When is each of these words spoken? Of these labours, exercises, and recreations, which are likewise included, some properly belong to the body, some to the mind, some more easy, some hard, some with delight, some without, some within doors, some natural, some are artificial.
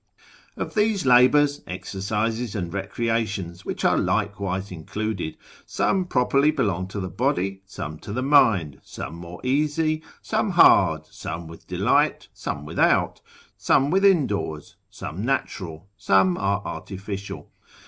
Of 0.57 0.73
these 0.73 1.05
labours, 1.05 1.61
exercises, 1.67 2.55
and 2.55 2.73
recreations, 2.73 3.65
which 3.65 3.85
are 3.85 3.99
likewise 3.99 4.71
included, 4.71 5.37
some 5.63 6.05
properly 6.05 6.49
belong 6.49 6.87
to 6.87 6.99
the 6.99 7.07
body, 7.07 7.61
some 7.67 7.99
to 7.99 8.11
the 8.11 8.23
mind, 8.23 8.81
some 8.83 9.13
more 9.13 9.39
easy, 9.43 10.01
some 10.23 10.49
hard, 10.53 11.05
some 11.05 11.45
with 11.47 11.67
delight, 11.67 12.29
some 12.33 12.65
without, 12.65 13.21
some 13.57 13.91
within 13.91 14.25
doors, 14.25 14.75
some 14.89 15.23
natural, 15.23 15.87
some 15.97 16.35
are 16.35 16.63
artificial. 16.65 17.51